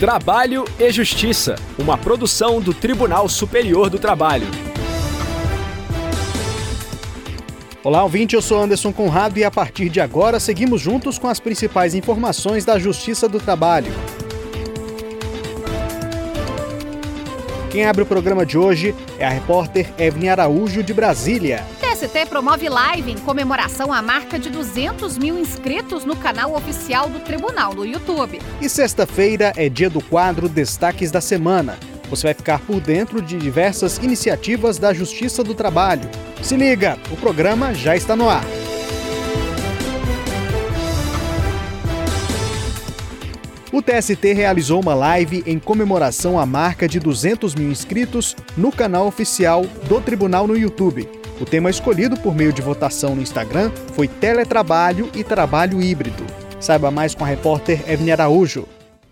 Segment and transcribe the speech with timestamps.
[0.00, 4.46] Trabalho e Justiça, uma produção do Tribunal Superior do Trabalho.
[7.84, 11.38] Olá, ouvinte, eu sou Anderson Conrado e a partir de agora seguimos juntos com as
[11.38, 13.92] principais informações da Justiça do Trabalho.
[17.70, 21.62] Quem abre o programa de hoje é a repórter Evne Araújo, de Brasília.
[22.00, 27.20] TST promove live em comemoração à marca de 200 mil inscritos no canal oficial do
[27.20, 28.40] Tribunal no YouTube.
[28.58, 31.78] E sexta-feira é dia do quadro Destaques da Semana.
[32.08, 36.08] Você vai ficar por dentro de diversas iniciativas da Justiça do Trabalho.
[36.42, 38.44] Se liga, o programa já está no ar.
[43.70, 49.06] O TST realizou uma live em comemoração à marca de 200 mil inscritos no canal
[49.06, 51.19] oficial do Tribunal no YouTube.
[51.40, 56.26] O tema escolhido por meio de votação no Instagram foi teletrabalho e trabalho híbrido.
[56.60, 58.68] Saiba mais com a repórter Evne Araújo.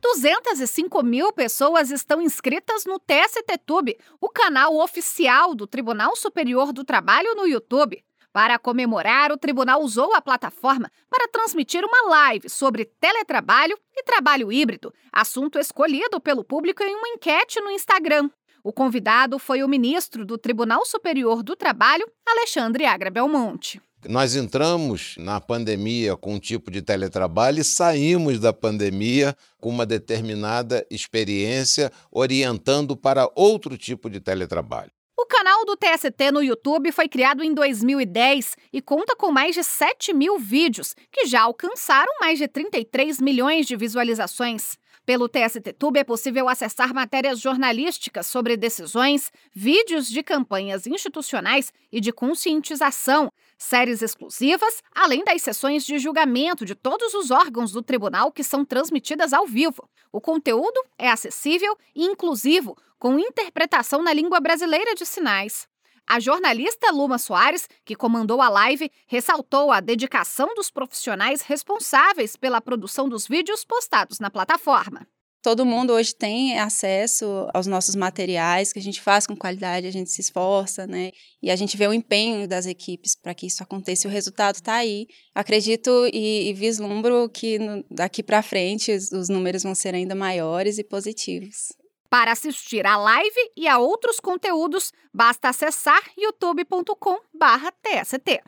[0.00, 6.84] 205 mil pessoas estão inscritas no TST Tube, o canal oficial do Tribunal Superior do
[6.84, 8.04] Trabalho no YouTube.
[8.32, 14.52] Para comemorar, o tribunal usou a plataforma para transmitir uma live sobre teletrabalho e trabalho
[14.52, 18.30] híbrido, assunto escolhido pelo público em uma enquete no Instagram.
[18.64, 23.82] O convidado foi o ministro do Tribunal Superior do Trabalho, Alexandre Agra Belmonte.
[24.08, 29.84] Nós entramos na pandemia com um tipo de teletrabalho e saímos da pandemia com uma
[29.84, 34.92] determinada experiência orientando para outro tipo de teletrabalho.
[35.18, 39.62] O canal do TST no YouTube foi criado em 2010 e conta com mais de
[39.62, 44.78] 7 mil vídeos, que já alcançaram mais de 33 milhões de visualizações.
[45.04, 52.00] Pelo TST Tube é possível acessar matérias jornalísticas sobre decisões, vídeos de campanhas institucionais e
[52.00, 53.28] de conscientização,
[53.58, 58.64] séries exclusivas, além das sessões de julgamento de todos os órgãos do tribunal que são
[58.64, 59.88] transmitidas ao vivo.
[60.12, 65.66] O conteúdo é acessível e inclusivo, com interpretação na língua brasileira de sinais.
[66.06, 72.60] A jornalista Luma Soares, que comandou a live, ressaltou a dedicação dos profissionais responsáveis pela
[72.60, 75.06] produção dos vídeos postados na plataforma.
[75.42, 79.90] Todo mundo hoje tem acesso aos nossos materiais, que a gente faz com qualidade, a
[79.90, 81.10] gente se esforça, né?
[81.42, 84.54] E a gente vê o empenho das equipes para que isso aconteça e o resultado
[84.54, 85.08] está aí.
[85.34, 90.78] Acredito e, e vislumbro que no, daqui para frente os números vão ser ainda maiores
[90.78, 91.72] e positivos.
[92.12, 98.42] Para assistir a live e a outros conteúdos, basta acessar youtube.com/tst.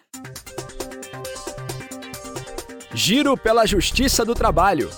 [2.92, 4.90] Giro pela Justiça do Trabalho.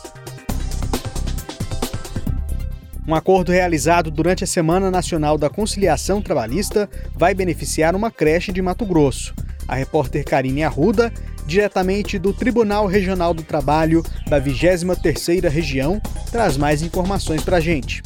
[3.07, 8.61] Um acordo realizado durante a Semana Nacional da Conciliação Trabalhista vai beneficiar uma creche de
[8.61, 9.33] Mato Grosso.
[9.69, 11.13] A repórter Karine Arruda,
[11.47, 16.01] diretamente do Tribunal Regional do Trabalho da 23ª Região,
[16.33, 18.03] traz mais informações para a gente.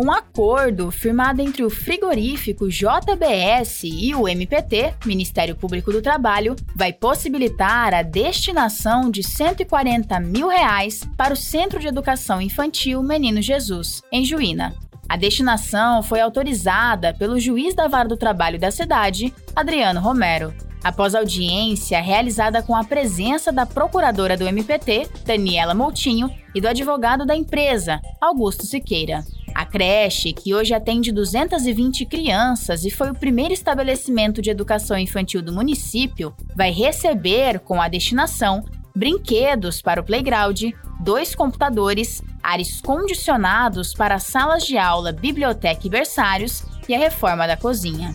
[0.00, 6.92] Um acordo firmado entre o frigorífico JBS e o MPT, Ministério Público do Trabalho, vai
[6.92, 14.00] possibilitar a destinação de 140 mil reais para o Centro de Educação Infantil Menino Jesus,
[14.12, 14.72] em Juína.
[15.08, 20.54] A destinação foi autorizada pelo juiz da Vara do Trabalho da cidade, Adriano Romero,
[20.84, 27.26] após audiência realizada com a presença da procuradora do MPT, Daniela Moutinho, e do advogado
[27.26, 29.24] da empresa, Augusto Siqueira.
[29.70, 35.52] Creche, que hoje atende 220 crianças e foi o primeiro estabelecimento de educação infantil do
[35.52, 38.64] município, vai receber, com a destinação,
[38.94, 40.62] brinquedos para o playground,
[41.00, 47.56] dois computadores, ares condicionados para salas de aula, biblioteca e berçários e a reforma da
[47.56, 48.14] cozinha.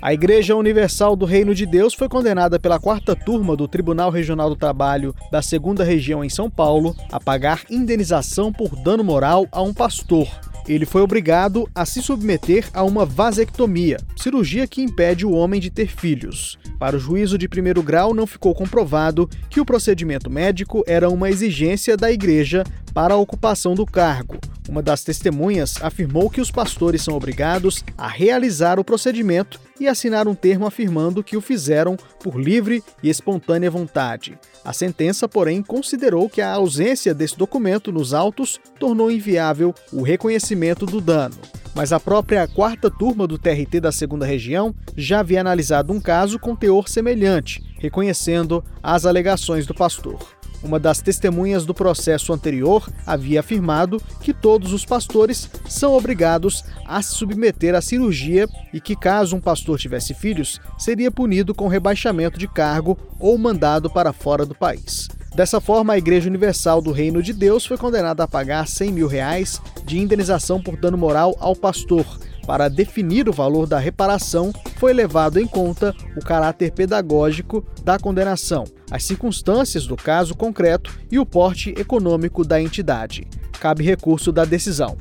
[0.00, 4.48] A Igreja Universal do Reino de Deus foi condenada pela quarta turma do Tribunal Regional
[4.48, 9.60] do Trabalho da Segunda Região em São Paulo a pagar indenização por dano moral a
[9.60, 10.28] um pastor.
[10.68, 15.68] Ele foi obrigado a se submeter a uma vasectomia, cirurgia que impede o homem de
[15.68, 16.56] ter filhos.
[16.78, 21.28] Para o juízo de primeiro grau, não ficou comprovado que o procedimento médico era uma
[21.28, 22.62] exigência da igreja
[22.94, 24.38] para a ocupação do cargo.
[24.68, 30.26] Uma das testemunhas afirmou que os pastores são obrigados a realizar o procedimento e assinar
[30.26, 34.38] um termo afirmando que o fizeram por livre e espontânea vontade.
[34.64, 40.86] A sentença, porém, considerou que a ausência desse documento nos autos tornou inviável o reconhecimento
[40.86, 41.36] do dano.
[41.74, 46.38] Mas a própria quarta turma do TRT da segunda região já havia analisado um caso
[46.38, 50.37] com teor semelhante, reconhecendo as alegações do pastor.
[50.62, 57.00] Uma das testemunhas do processo anterior havia afirmado que todos os pastores são obrigados a
[57.00, 62.38] se submeter à cirurgia e que, caso um pastor tivesse filhos, seria punido com rebaixamento
[62.38, 65.08] de cargo ou mandado para fora do país.
[65.34, 69.06] Dessa forma, a Igreja Universal do Reino de Deus foi condenada a pagar 100 mil
[69.06, 72.04] reais de indenização por dano moral ao pastor.
[72.48, 78.64] Para definir o valor da reparação, foi levado em conta o caráter pedagógico da condenação,
[78.90, 83.26] as circunstâncias do caso concreto e o porte econômico da entidade.
[83.60, 84.96] Cabe recurso da decisão.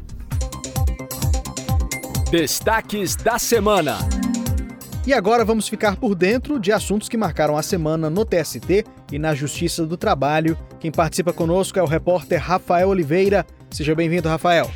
[2.29, 3.97] Destaques da semana.
[5.05, 9.17] E agora vamos ficar por dentro de assuntos que marcaram a semana no TST e
[9.17, 10.57] na Justiça do Trabalho.
[10.81, 13.47] Quem participa conosco é o repórter Rafael Oliveira.
[13.71, 14.69] Seja bem-vindo, Rafael.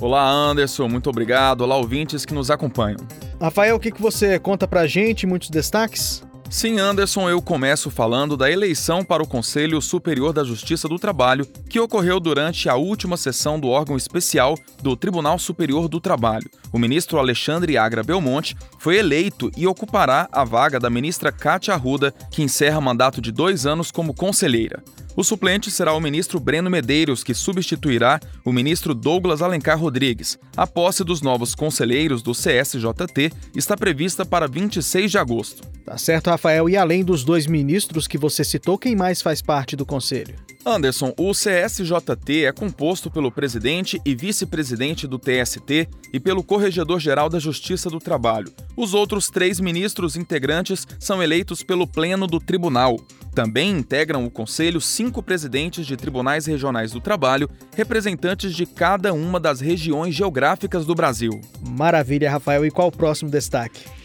[0.00, 1.62] Olá, Anderson, muito obrigado.
[1.62, 3.00] Olá, ouvintes que nos acompanham.
[3.40, 5.26] Rafael, o que, que você conta pra gente?
[5.26, 6.22] Muitos destaques?
[6.48, 11.44] Sim, Anderson, eu começo falando da eleição para o Conselho Superior da Justiça do Trabalho,
[11.68, 16.48] que ocorreu durante a última sessão do órgão especial do Tribunal Superior do Trabalho.
[16.72, 22.14] O ministro Alexandre Agra Belmonte foi eleito e ocupará a vaga da ministra Cátia Arruda,
[22.30, 24.82] que encerra mandato de dois anos como conselheira.
[25.18, 30.38] O suplente será o ministro Breno Medeiros, que substituirá o ministro Douglas Alencar Rodrigues.
[30.56, 35.66] A posse dos novos conselheiros do CSJT está prevista para 26 de agosto.
[35.84, 36.68] Tá certo, Rafael.
[36.68, 40.36] E além dos dois ministros que você citou, quem mais faz parte do conselho?
[40.68, 47.38] Anderson, o CSJT é composto pelo presidente e vice-presidente do TST e pelo corregedor-geral da
[47.38, 48.52] Justiça do Trabalho.
[48.76, 53.00] Os outros três ministros integrantes são eleitos pelo Pleno do Tribunal.
[53.34, 59.40] Também integram o Conselho cinco presidentes de tribunais regionais do trabalho, representantes de cada uma
[59.40, 61.40] das regiões geográficas do Brasil.
[61.66, 62.66] Maravilha, Rafael.
[62.66, 63.97] E qual o próximo destaque?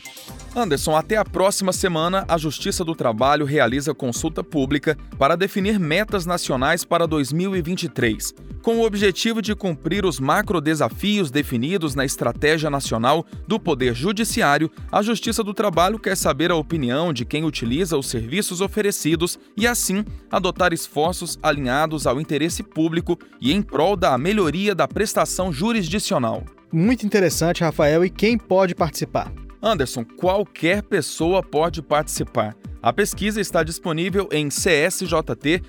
[0.55, 6.25] Anderson, até a próxima semana, a Justiça do Trabalho realiza consulta pública para definir metas
[6.25, 8.33] nacionais para 2023.
[8.61, 14.71] Com o objetivo de cumprir os macro desafios definidos na Estratégia Nacional do Poder Judiciário,
[14.91, 19.65] a Justiça do Trabalho quer saber a opinião de quem utiliza os serviços oferecidos e,
[19.65, 26.43] assim, adotar esforços alinhados ao interesse público e em prol da melhoria da prestação jurisdicional.
[26.71, 28.05] Muito interessante, Rafael.
[28.05, 29.31] E quem pode participar?
[29.63, 32.53] Anderson, qualquer pessoa pode participar.
[32.81, 35.63] A pesquisa está disponível em csjt.jus.br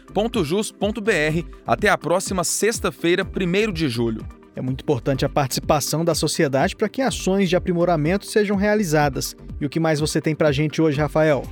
[1.65, 4.27] até a próxima sexta-feira, 1 de julho.
[4.57, 9.37] É muito importante a participação da sociedade para que ações de aprimoramento sejam realizadas.
[9.61, 11.45] E o que mais você tem para a gente hoje, Rafael?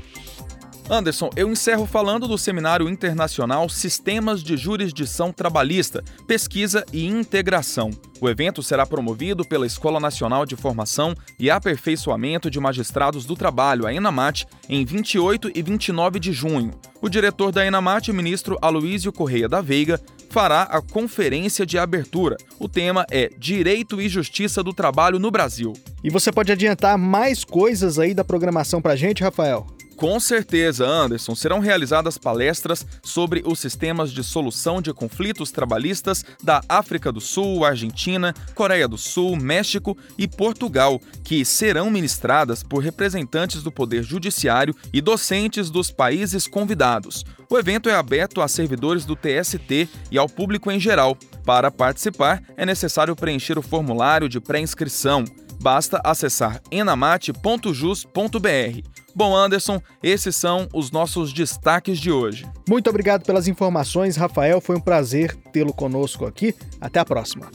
[0.91, 7.91] Anderson, eu encerro falando do Seminário Internacional Sistemas de Jurisdição Trabalhista, Pesquisa e Integração.
[8.21, 13.87] O evento será promovido pela Escola Nacional de Formação e Aperfeiçoamento de Magistrados do Trabalho,
[13.87, 16.73] a ENAMAT, em 28 e 29 de junho.
[17.01, 20.01] O diretor da ENAMAT, ministro Aloísio Correia da Veiga,
[20.31, 22.37] fará a conferência de abertura.
[22.59, 25.73] O tema é Direito e Justiça do Trabalho no Brasil.
[26.03, 29.67] E você pode adiantar mais coisas aí da programação pra gente, Rafael?
[30.03, 36.61] Com certeza, Anderson, serão realizadas palestras sobre os sistemas de solução de conflitos trabalhistas da
[36.69, 43.63] África do Sul, Argentina, Coreia do Sul, México e Portugal, que serão ministradas por representantes
[43.63, 47.25] do Poder Judiciário e docentes dos países convidados.
[47.49, 51.17] O evento é aberto a servidores do TST e ao público em geral.
[51.45, 55.25] Para participar, é necessário preencher o formulário de pré-inscrição.
[55.61, 59.02] Basta acessar enamate.jus.br.
[59.15, 62.47] Bom, Anderson, esses são os nossos destaques de hoje.
[62.69, 64.61] Muito obrigado pelas informações, Rafael.
[64.61, 66.55] Foi um prazer tê-lo conosco aqui.
[66.81, 67.51] Até a próxima.